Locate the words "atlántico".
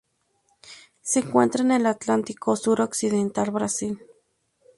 1.85-2.55